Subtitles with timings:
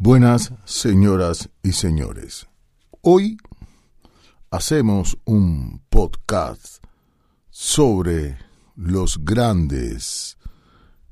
[0.00, 2.46] Buenas señoras y señores.
[3.00, 3.36] Hoy
[4.48, 6.84] hacemos un podcast
[7.50, 8.38] sobre
[8.76, 10.38] los grandes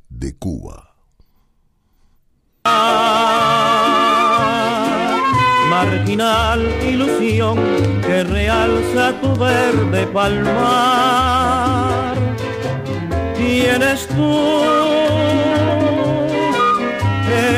[0.09, 0.95] de Cuba.
[5.69, 7.57] Marginal ilusión
[8.03, 11.37] que realza tu verde palmar.
[13.37, 14.96] Tienes tú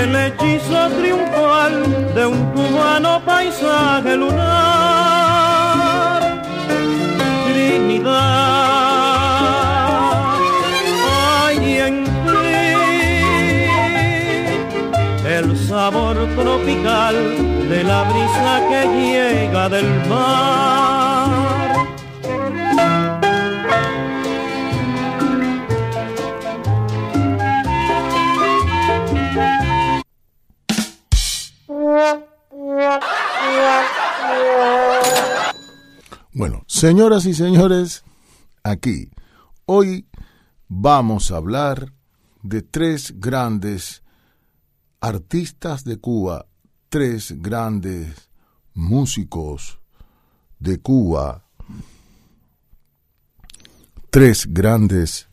[0.08, 5.32] el hechizo triunfal de un cubano paisaje lunar.
[7.46, 8.14] Trinidad,
[11.12, 12.10] hay en ti
[15.26, 17.16] el sabor tropical
[17.68, 21.57] de la brisa que llega del mar.
[36.78, 38.04] Señoras y señores,
[38.62, 39.10] aquí,
[39.66, 40.06] hoy
[40.68, 41.92] vamos a hablar
[42.44, 44.04] de tres grandes
[45.00, 46.46] artistas de Cuba,
[46.88, 48.30] tres grandes
[48.74, 49.80] músicos
[50.60, 51.48] de Cuba,
[54.10, 55.28] tres grandes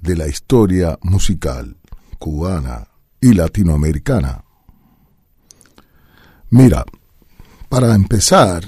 [0.00, 1.76] de la historia musical
[2.18, 2.88] cubana
[3.20, 4.44] y latinoamericana.
[6.50, 6.84] Mira,
[7.68, 8.64] para empezar,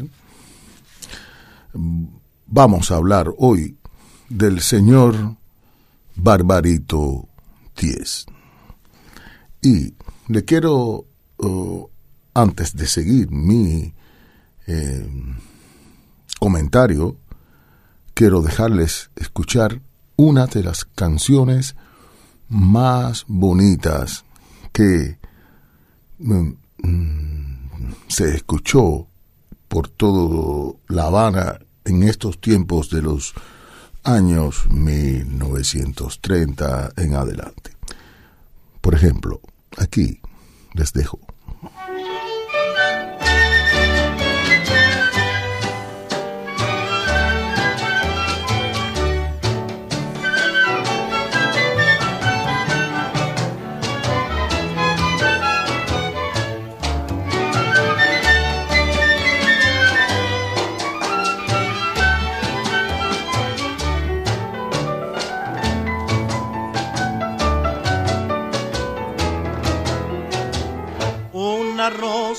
[1.73, 3.77] vamos a hablar hoy
[4.29, 5.37] del señor
[6.17, 7.29] Barbarito
[7.77, 8.27] Diez.
[9.63, 9.95] Y
[10.29, 11.05] le quiero,
[11.39, 11.87] uh,
[12.35, 13.93] antes de seguir mi
[14.67, 15.09] eh,
[16.39, 17.17] comentario,
[18.15, 19.81] quiero dejarles escuchar
[20.17, 21.77] una de las canciones
[22.49, 24.25] más bonitas
[24.73, 25.19] que
[26.19, 26.53] mm,
[26.83, 29.09] mm, se escuchó
[29.69, 33.35] por todo La Habana en estos tiempos de los
[34.03, 37.77] años 1930 en adelante.
[38.81, 39.41] Por ejemplo,
[39.77, 40.21] aquí
[40.75, 41.21] les dejo.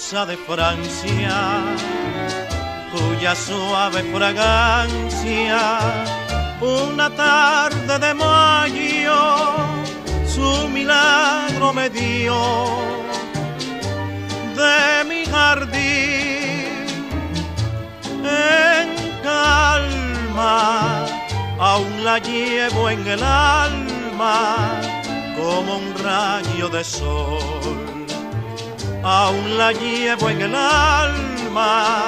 [0.10, 1.62] De Francia,
[2.92, 5.78] cuya suave fragancia,
[6.60, 9.56] una tarde de mayo,
[10.26, 12.36] su milagro me dio.
[14.56, 16.88] De mi jardín
[18.26, 21.06] en calma,
[21.60, 24.82] aún la llevo en el alma
[25.38, 27.79] como un rayo de sol
[29.04, 32.06] aún la llevo en el alma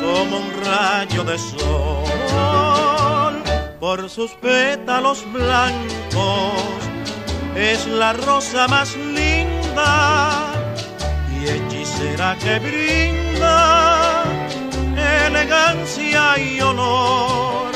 [0.00, 3.42] como un rayo de sol.
[3.80, 6.52] Por sus pétalos blancos
[7.54, 10.52] es la rosa más linda
[11.36, 14.24] y hechicera que brinda
[15.26, 17.72] elegancia y honor.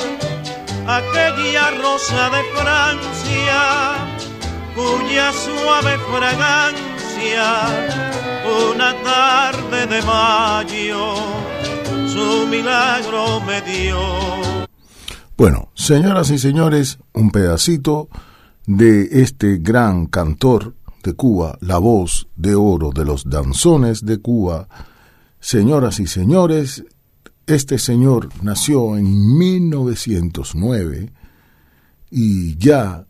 [0.86, 3.96] Aquella rosa de Francia
[4.74, 6.97] cuya suave fragancia
[8.74, 11.14] una tarde de mayo,
[12.06, 13.98] su milagro me dio.
[15.36, 18.08] Bueno, señoras y señores, un pedacito
[18.66, 24.68] de este gran cantor de Cuba, la voz de oro de los danzones de Cuba.
[25.40, 26.84] Señoras y señores,
[27.46, 31.12] este señor nació en 1909
[32.10, 33.06] y ya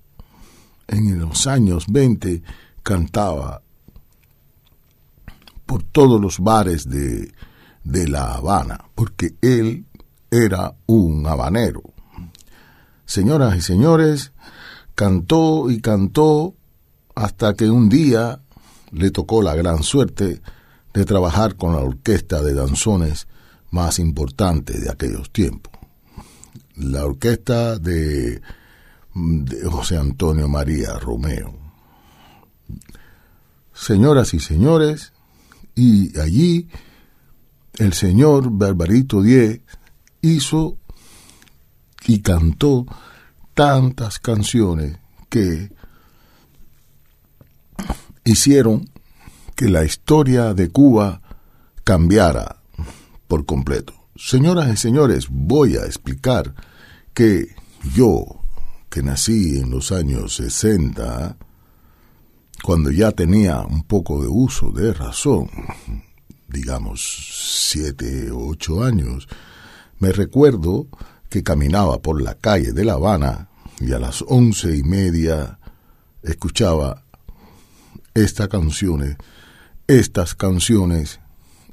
[0.86, 2.42] en los años 20
[2.82, 3.62] cantaba
[5.68, 7.30] por todos los bares de,
[7.84, 9.84] de La Habana, porque él
[10.30, 11.82] era un habanero.
[13.04, 14.32] Señoras y señores,
[14.94, 16.54] cantó y cantó
[17.14, 18.40] hasta que un día
[18.92, 20.40] le tocó la gran suerte
[20.94, 23.28] de trabajar con la orquesta de danzones
[23.70, 25.74] más importante de aquellos tiempos.
[26.76, 28.40] La orquesta de,
[29.14, 31.52] de José Antonio María Romeo.
[33.74, 35.12] Señoras y señores,
[35.78, 36.68] y allí
[37.74, 39.60] el señor Barbarito Diez
[40.20, 40.76] hizo
[42.04, 42.84] y cantó
[43.54, 44.98] tantas canciones
[45.28, 45.70] que
[48.24, 48.90] hicieron
[49.54, 51.20] que la historia de Cuba
[51.84, 52.56] cambiara
[53.28, 53.94] por completo.
[54.16, 56.54] Señoras y señores, voy a explicar
[57.14, 57.54] que
[57.94, 58.42] yo,
[58.90, 61.36] que nací en los años 60,
[62.62, 65.48] cuando ya tenía un poco de uso de razón,
[66.48, 69.28] digamos siete o ocho años,
[69.98, 70.86] me recuerdo
[71.28, 73.48] que caminaba por la calle de La Habana
[73.80, 75.58] y a las once y media
[76.22, 77.04] escuchaba
[78.14, 79.16] estas canciones,
[79.86, 81.20] estas canciones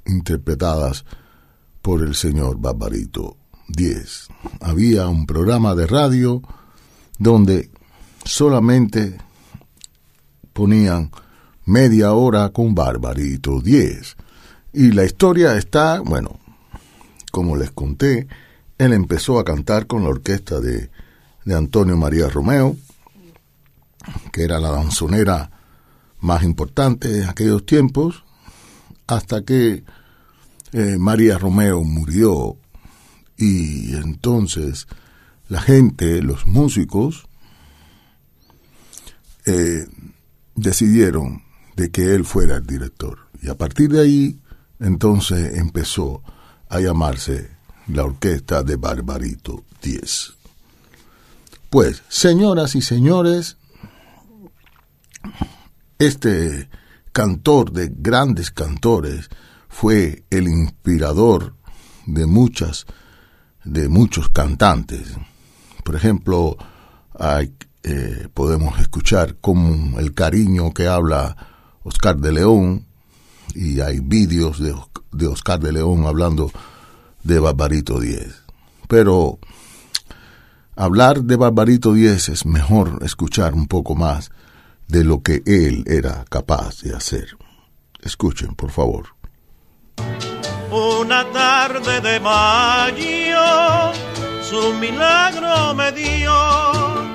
[0.05, 1.05] interpretadas
[1.81, 3.37] por el señor Barbarito
[3.69, 4.27] 10.
[4.61, 6.41] Había un programa de radio
[7.17, 7.71] donde
[8.23, 9.17] solamente
[10.55, 11.11] ponían
[11.65, 14.15] media hora con Barbarito 10.
[14.71, 16.39] Y la historia está, bueno,
[17.29, 18.27] como les conté,
[18.77, 20.89] él empezó a cantar con la orquesta de,
[21.43, 22.77] de Antonio María Romeo,
[24.31, 25.51] que era la danzonera
[26.21, 28.23] más importante en aquellos tiempos,
[29.07, 29.83] hasta que
[30.71, 32.55] eh, María Romeo murió
[33.37, 34.87] y entonces
[35.49, 37.27] la gente, los músicos,
[39.45, 39.85] eh,
[40.55, 41.43] decidieron
[41.75, 43.19] de que él fuera el director.
[43.41, 44.41] Y a partir de ahí,
[44.79, 46.23] entonces empezó
[46.69, 47.51] a llamarse
[47.87, 50.33] la orquesta de Barbarito 10.
[51.69, 53.57] Pues, señoras y señores,
[55.99, 56.69] este
[57.11, 59.29] cantor de grandes cantores
[59.69, 61.55] fue el inspirador
[62.05, 62.85] de muchas
[63.65, 65.07] de muchos cantantes.
[65.83, 66.55] Por ejemplo,
[67.17, 67.53] hay,
[67.87, 71.37] eh, podemos escuchar como el cariño que habla
[71.83, 72.87] Oscar de León
[73.53, 74.73] y hay vídeos de,
[75.11, 76.51] de Oscar de León hablando
[77.21, 78.41] de Barbarito 10.
[78.87, 79.37] Pero
[80.75, 84.31] hablar de Barbarito 10 es mejor escuchar un poco más
[84.87, 87.37] de lo que él era capaz de hacer.
[88.01, 89.09] Escuchen, por favor.
[90.71, 93.93] Una tarde de mayo,
[94.41, 97.14] su milagro me dio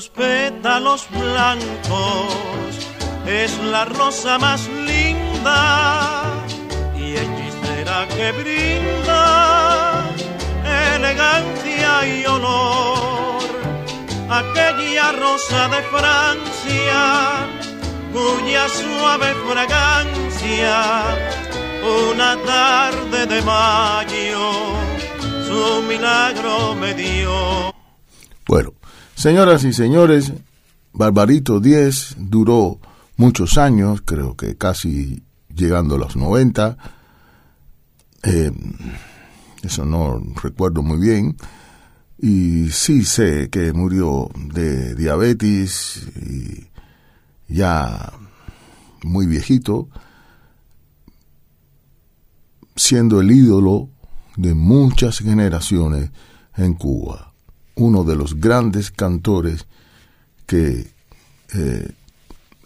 [0.00, 2.72] sus pétalos blancos
[3.26, 6.44] es la rosa más linda
[6.96, 10.04] y hechicera que brinda
[10.94, 13.42] elegancia y honor.
[14.30, 17.02] Aquella rosa de Francia
[18.12, 20.76] cuya suave fragancia
[22.06, 24.46] una tarde de mayo
[25.48, 27.74] su milagro me dio.
[28.46, 28.74] Bueno,
[29.18, 30.32] Señoras y señores,
[30.92, 32.78] Barbarito 10 duró
[33.16, 36.78] muchos años, creo que casi llegando a los 90.
[38.22, 38.52] Eh,
[39.64, 41.36] eso no recuerdo muy bien.
[42.16, 46.68] Y sí sé que murió de diabetes y
[47.52, 48.12] ya
[49.02, 49.88] muy viejito,
[52.76, 53.90] siendo el ídolo
[54.36, 56.12] de muchas generaciones
[56.56, 57.27] en Cuba
[57.78, 59.66] uno de los grandes cantores
[60.46, 60.92] que
[61.54, 61.92] eh,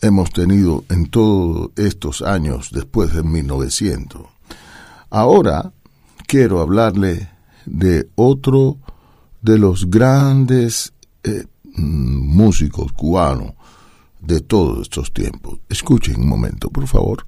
[0.00, 4.22] hemos tenido en todos estos años después de 1900.
[5.10, 5.72] Ahora
[6.26, 7.28] quiero hablarle
[7.66, 8.78] de otro
[9.42, 10.92] de los grandes
[11.22, 13.52] eh, músicos cubanos
[14.20, 15.58] de todos estos tiempos.
[15.68, 17.26] Escuchen un momento, por favor.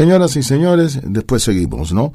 [0.00, 2.14] Señoras y señores, después seguimos, ¿no?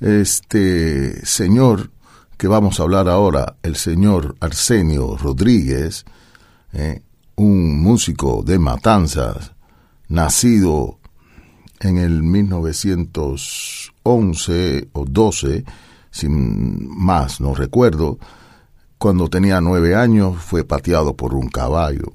[0.00, 1.90] Este señor
[2.38, 6.06] que vamos a hablar ahora, el señor Arsenio Rodríguez,
[6.72, 7.02] ¿eh?
[7.34, 9.52] un músico de Matanzas,
[10.08, 10.98] nacido
[11.80, 15.64] en el 1911 o 12,
[16.10, 18.18] sin más no recuerdo,
[18.96, 22.14] cuando tenía nueve años fue pateado por un caballo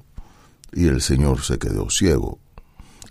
[0.73, 2.39] y el Señor se quedó ciego.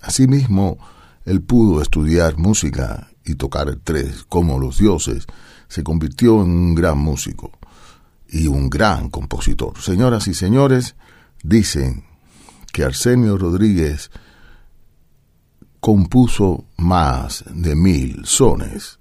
[0.02, 0.76] Asimismo,
[1.24, 5.26] él pudo estudiar música y tocar tres como los dioses.
[5.68, 7.52] Se convirtió en un gran músico
[8.28, 9.78] y un gran compositor.
[9.80, 10.96] Señoras y señores,
[11.42, 12.04] dicen
[12.72, 14.10] que Arsenio Rodríguez
[15.80, 18.98] compuso más de mil sones.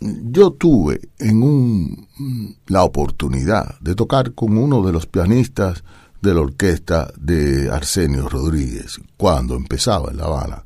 [0.00, 5.82] Yo tuve en un, la oportunidad de tocar con uno de los pianistas
[6.20, 10.64] de la orquesta de Arsenio Rodríguez cuando empezaba en La Habana.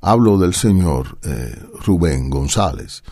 [0.00, 3.02] Hablo del señor eh, Rubén González.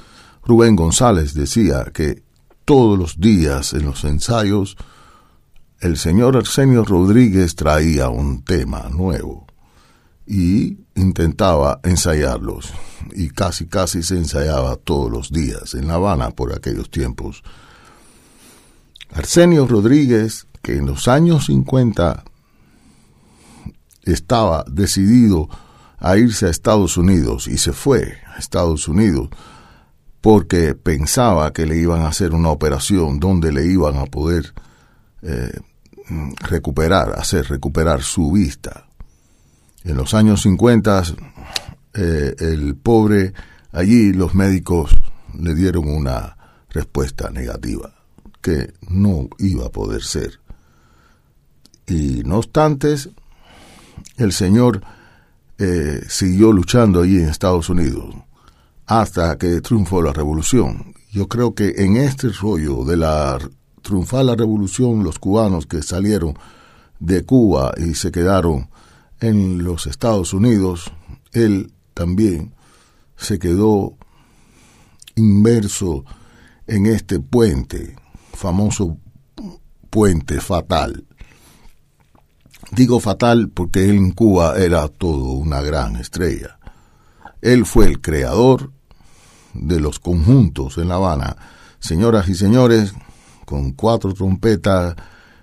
[0.45, 2.23] Rubén González decía que
[2.65, 4.77] todos los días en los ensayos
[5.81, 9.47] el señor Arsenio Rodríguez traía un tema nuevo
[10.27, 12.73] y intentaba ensayarlos
[13.13, 17.43] y casi casi se ensayaba todos los días en La Habana por aquellos tiempos.
[19.13, 22.25] Arsenio Rodríguez, que en los años 50
[24.03, 25.49] estaba decidido
[25.97, 29.29] a irse a Estados Unidos y se fue a Estados Unidos
[30.21, 34.55] porque pensaba que le iban a hacer una operación donde le iban a poder
[35.23, 35.57] eh,
[36.41, 38.89] recuperar, hacer recuperar su vista.
[39.85, 41.05] En los años 50,
[41.95, 43.35] eh, el pobre,
[43.71, 44.97] allí los médicos
[45.33, 46.37] le dieron una
[46.71, 47.95] respuesta negativa,
[48.43, 50.41] que no iba a poder ser.
[51.87, 52.95] Y no obstante,
[54.17, 54.83] el señor
[55.59, 58.15] eh, siguió luchando allí en Estados Unidos
[58.87, 60.95] hasta que triunfó la revolución.
[61.11, 63.39] Yo creo que en este rollo de la
[63.83, 66.37] triunfar la revolución, los cubanos que salieron
[66.99, 68.69] de Cuba y se quedaron
[69.21, 70.93] en los Estados Unidos,
[71.33, 72.53] él también
[73.17, 73.97] se quedó
[75.15, 76.05] inmerso
[76.67, 77.97] en este puente,
[78.33, 78.99] famoso
[79.89, 81.07] puente fatal.
[82.73, 86.59] Digo fatal porque él en Cuba era todo una gran estrella.
[87.41, 88.73] Él fue el creador
[89.55, 91.37] de los conjuntos en La Habana.
[91.79, 92.95] Señoras y señores,
[93.45, 94.97] con cuatro trompetas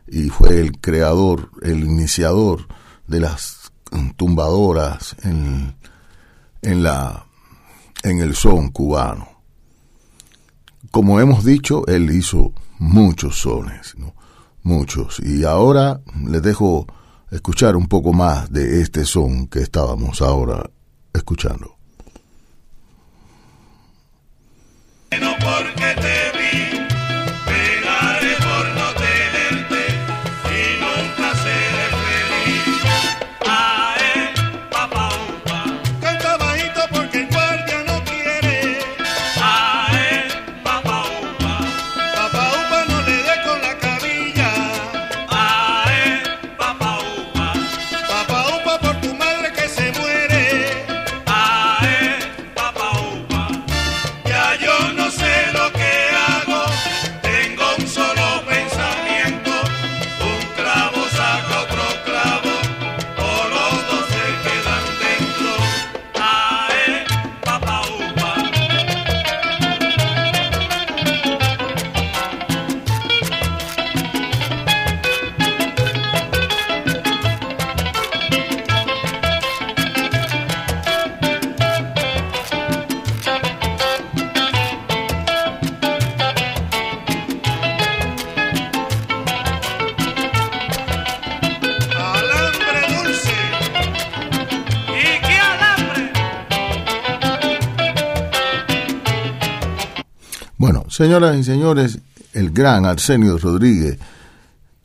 [0.07, 2.67] y fue el creador, el iniciador
[3.07, 3.71] de las
[4.17, 5.75] tumbadoras en,
[6.61, 7.25] en, la,
[8.03, 9.27] en el son cubano.
[10.91, 13.95] Como hemos dicho, él hizo muchos sones,
[14.61, 15.19] muchos.
[15.19, 16.85] Y ahora les dejo
[17.33, 20.69] escuchar un poco más de este son que estábamos ahora
[21.13, 21.75] escuchando.
[101.03, 101.99] Señoras y señores,
[102.31, 103.99] el gran Arsenio Rodríguez,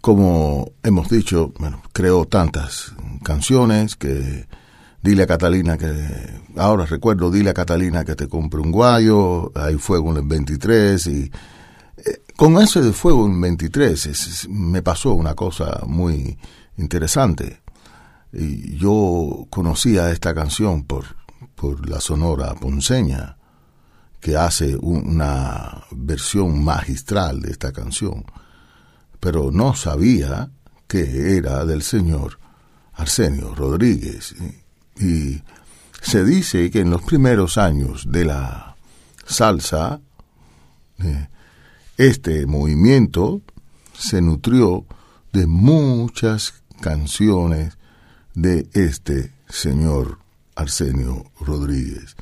[0.01, 1.53] como hemos dicho,
[1.93, 4.49] creó tantas canciones que
[5.01, 5.95] dile a Catalina que,
[6.57, 11.07] ahora recuerdo, dile a Catalina que te compre un guayo, hay fuego en el 23
[11.07, 11.31] y
[11.99, 16.37] eh, con ese de fuego en el 23 me pasó una cosa muy
[16.79, 17.63] interesante.
[18.33, 21.05] Y yo conocía esta canción por,
[21.55, 23.38] por la sonora ponceña
[24.21, 28.25] que hace una versión magistral de esta canción,
[29.21, 30.51] pero no sabía
[30.87, 32.39] que era del señor
[32.95, 34.35] Arsenio Rodríguez.
[34.99, 35.43] Y
[36.01, 38.77] se dice que en los primeros años de la
[39.27, 40.01] salsa,
[40.99, 41.29] eh,
[41.97, 43.43] este movimiento
[43.97, 44.87] se nutrió
[45.33, 47.77] de muchas canciones
[48.35, 50.19] de este señor
[50.55, 52.17] Arsenio Rodríguez.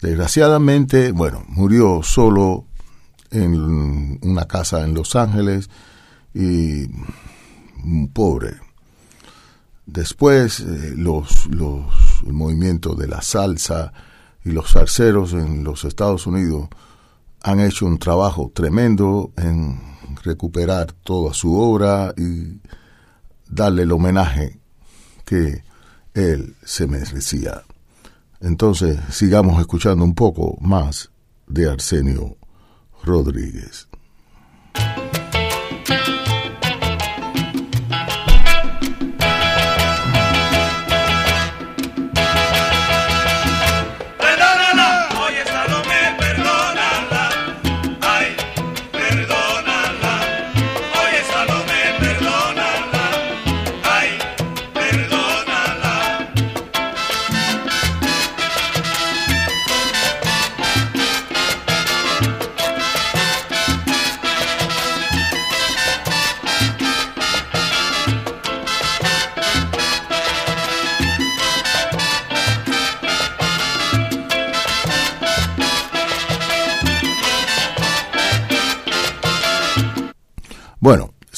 [0.00, 2.66] Desgraciadamente, bueno, murió solo
[3.30, 5.68] en una casa en Los Ángeles
[6.34, 6.86] y
[8.12, 8.54] pobre.
[9.86, 11.84] Después eh, los, los
[12.26, 13.92] el movimiento de la salsa
[14.44, 16.68] y los zarceros en los Estados Unidos
[17.42, 19.80] han hecho un trabajo tremendo en
[20.22, 22.60] recuperar toda su obra y
[23.48, 24.58] darle el homenaje
[25.24, 25.62] que
[26.14, 27.62] él se merecía.
[28.40, 31.10] Entonces sigamos escuchando un poco más
[31.46, 32.36] de Arsenio
[33.02, 33.88] Rodríguez.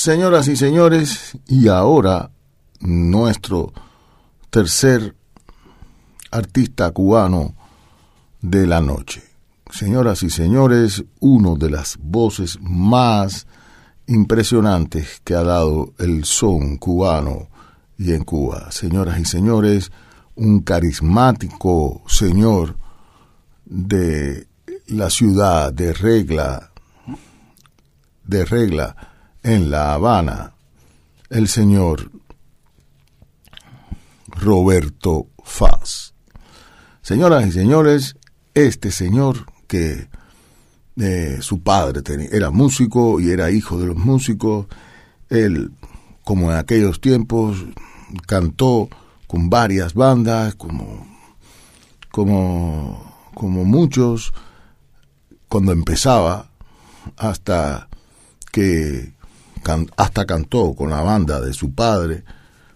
[0.01, 2.31] Señoras y señores, y ahora
[2.81, 3.71] nuestro
[4.49, 5.15] tercer
[6.31, 7.55] artista cubano
[8.41, 9.23] de la noche.
[9.71, 13.47] Señoras y señores, uno de las voces más
[14.07, 17.51] impresionantes que ha dado el son cubano
[17.99, 18.73] y en Cuba.
[18.73, 19.93] Señoras y señores,
[20.35, 22.79] un carismático señor
[23.67, 24.49] de
[24.87, 26.71] la ciudad de regla,
[28.25, 29.10] de regla,
[29.43, 30.55] en La Habana,
[31.31, 32.11] el señor
[34.27, 36.15] Roberto Faz.
[37.03, 38.17] Señoras y señores,
[38.55, 40.09] este señor que
[40.97, 44.67] eh, su padre era músico y era hijo de los músicos,
[45.29, 45.73] él,
[46.25, 47.65] como en aquellos tiempos,
[48.27, 48.89] cantó
[49.27, 51.07] con varias bandas, como,
[52.11, 54.35] como, como muchos,
[55.49, 56.51] cuando empezaba,
[57.17, 57.89] hasta
[58.53, 59.15] que
[59.97, 62.25] hasta cantó con la banda de su padre,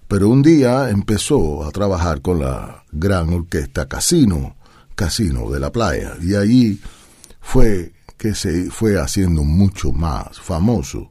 [0.09, 4.57] pero un día empezó a trabajar con la gran orquesta Casino,
[4.95, 6.81] Casino de la Playa, y allí
[7.41, 11.11] fue que se fue haciendo mucho más famoso.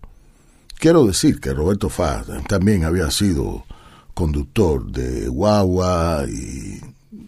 [0.80, 3.66] Quiero decir que Roberto Faz también había sido
[4.14, 6.82] conductor de guagua y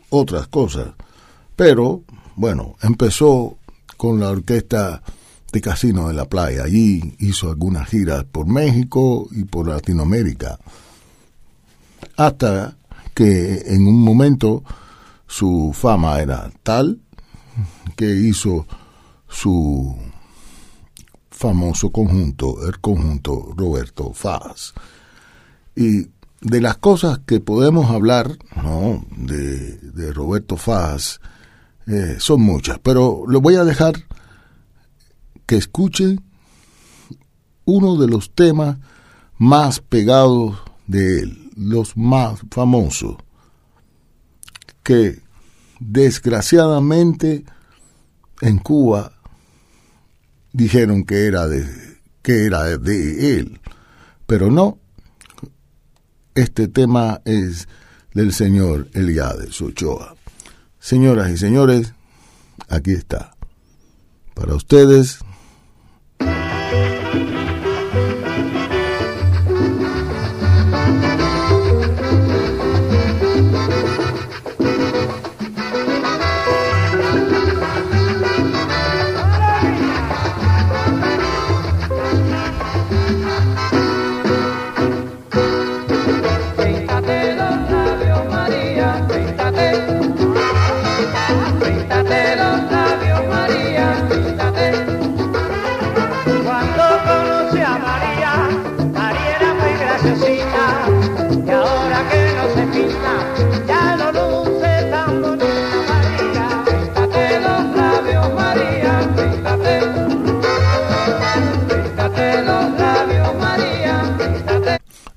[0.10, 0.90] otras cosas,
[1.56, 2.04] pero
[2.36, 3.58] bueno, empezó
[3.98, 5.02] con la orquesta
[5.56, 6.64] de Casino de la Playa.
[6.64, 10.60] Allí hizo algunas giras por México y por Latinoamérica.
[12.18, 12.76] Hasta
[13.14, 14.66] que en un momento
[15.26, 17.00] su fama era tal
[17.96, 18.68] que hizo
[19.30, 19.96] su
[21.32, 24.74] famoso conjunto, el conjunto Roberto Faz.
[25.74, 26.10] Y
[26.42, 29.06] de las cosas que podemos hablar ¿no?
[29.16, 31.22] de, Roberto Faz
[31.88, 34.04] eh, son muchas, pero lo voy a dejar
[35.46, 36.18] que escuche
[37.66, 38.78] uno de los temas
[39.38, 43.18] más pegados de él, los más famosos,
[44.84, 45.20] que
[45.80, 47.44] desgraciadamente
[48.42, 49.14] en Cuba
[50.54, 51.66] dijeron que era de,
[52.22, 53.60] que era de él,
[54.26, 54.80] pero no.
[56.34, 57.68] Este tema es
[58.14, 60.16] del señor Eliades Ochoa.
[60.80, 61.94] Señoras y señores,
[62.68, 63.36] aquí está.
[64.34, 65.20] Para ustedes,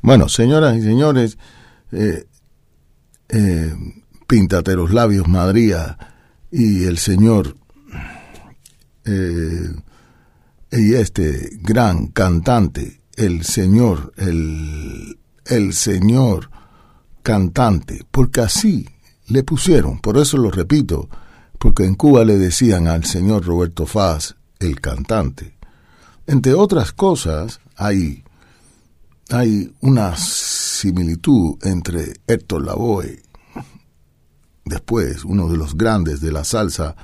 [0.09, 1.37] Bueno, señoras y señores,
[1.93, 2.25] eh,
[3.29, 3.75] eh,
[4.27, 5.99] píntate los labios, Madría,
[6.51, 7.59] y el Señor,
[9.05, 9.69] eh,
[10.73, 16.49] y este gran cantante, el Señor, el, el Señor
[17.23, 18.89] cantante, porque así
[19.27, 21.11] le pusieron, por eso lo repito,
[21.59, 25.59] porque en Cuba le decían al señor Roberto Faz el cantante.
[26.27, 28.25] Entre otras cosas, hay,
[29.31, 33.23] hay una similitud entre Héctor Lavoe,
[34.65, 36.97] después uno de los grandes de la salsa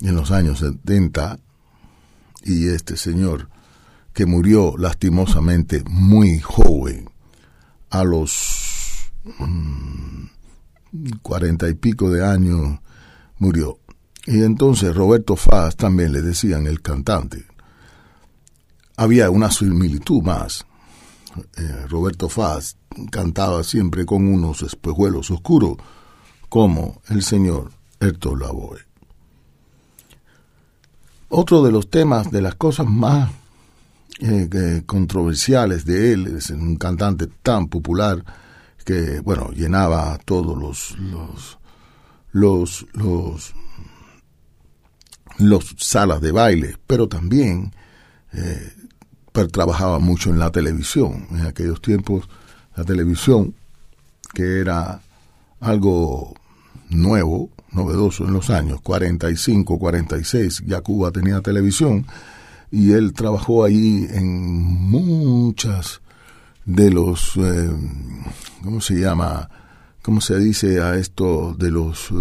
[0.00, 1.38] en los años 70,
[2.44, 3.48] y este señor
[4.12, 7.10] que murió lastimosamente muy joven,
[7.90, 10.26] a los mm,
[11.22, 12.78] cuarenta y pico de años
[13.38, 13.78] murió.
[14.26, 17.44] Y entonces Roberto Faz también le decían el cantante.
[18.96, 20.64] Había una similitud más.
[21.56, 22.76] Eh, Roberto Faz
[23.10, 25.76] cantaba siempre con unos espejuelos oscuros,
[26.48, 27.70] como el señor
[28.00, 28.80] Héctor Lavoe.
[31.28, 33.30] Otro de los temas, de las cosas más
[34.20, 38.24] eh, controversiales de él, es un cantante tan popular
[38.84, 41.58] que, bueno, llenaba todos los, los,
[42.92, 43.54] los,
[45.38, 47.74] los, salas de baile, pero también
[48.32, 48.72] eh,
[49.42, 51.26] trabajaba mucho en la televisión.
[51.30, 52.28] En aquellos tiempos,
[52.76, 53.54] la televisión,
[54.32, 55.00] que era
[55.60, 56.34] algo
[56.90, 62.06] nuevo, novedoso en los años 45, 46, ya Cuba tenía televisión
[62.70, 66.00] y él trabajó ahí en muchas
[66.64, 67.70] de los, eh,
[68.62, 69.48] ¿cómo se llama?
[70.02, 72.14] ¿Cómo se dice a esto de los eh,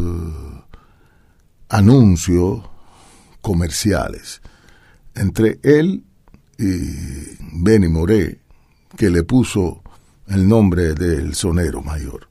[1.70, 2.64] anuncios
[3.42, 4.42] comerciales?
[5.16, 6.04] Entre él
[6.64, 8.40] y Benny Moré,
[8.98, 9.82] que le puso
[10.28, 12.28] el nombre del sonero mayor.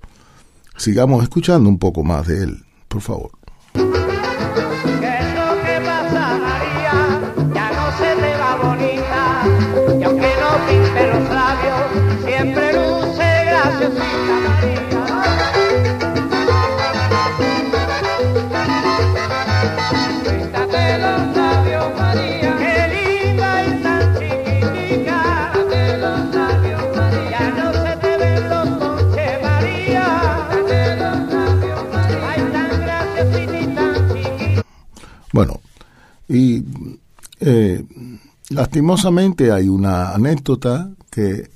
[0.77, 3.42] Sigamos escuchando un poco más de él, por favor.
[36.33, 36.65] Y
[37.41, 37.85] eh,
[38.49, 41.51] lastimosamente hay una anécdota que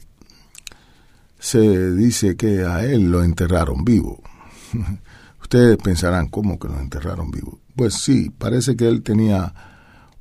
[1.39, 4.23] se dice que a él lo enterraron vivo.
[5.41, 7.61] Ustedes pensarán, ¿cómo que lo enterraron vivo?
[7.75, 9.55] Pues sí, parece que él tenía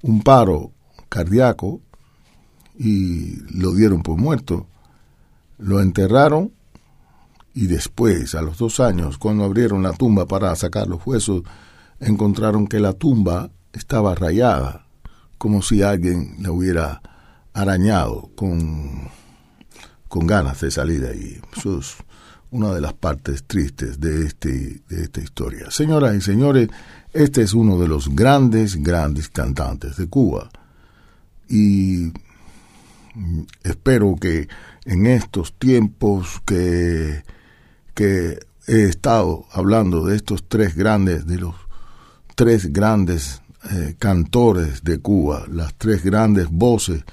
[0.04, 0.72] un paro
[1.10, 1.82] cardíaco
[2.78, 4.68] y lo dieron por muerto.
[5.58, 6.54] Lo enterraron
[7.54, 11.44] y después, a los dos años, cuando abrieron la tumba para sacar los huesos,
[12.00, 14.88] encontraron que la tumba estaba rayada,
[15.38, 17.02] como si alguien la hubiera
[17.54, 19.10] arañado con,
[20.08, 21.42] con ganas de salir de ahí.
[21.56, 21.96] Eso es
[22.52, 25.72] una de las partes tristes de, este, de esta historia.
[25.72, 26.70] Señoras y señores,
[27.14, 30.50] este es uno de los grandes, grandes cantantes de Cuba.
[31.50, 32.12] Y
[33.64, 34.48] espero que
[34.86, 37.24] en estos tiempos que,
[37.94, 41.56] que he estado hablando de estos tres grandes, de los
[42.36, 47.04] tres grandes eh, cantores de Cuba, las tres grandes voces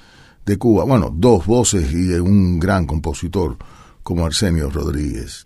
[0.45, 3.57] de Cuba, bueno, dos voces y un gran compositor
[4.03, 5.45] como Arsenio Rodríguez.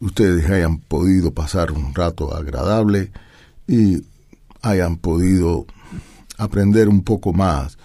[0.00, 3.10] Ustedes hayan podido pasar un rato agradable
[3.66, 4.04] y
[4.60, 5.64] hayan podido
[6.36, 7.78] aprender un poco más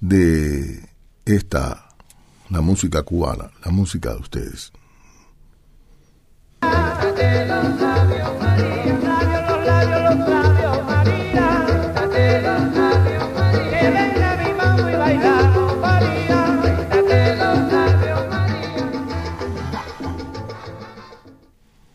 [0.00, 0.86] de
[1.24, 1.88] esta,
[2.50, 4.72] la música cubana, la música de ustedes.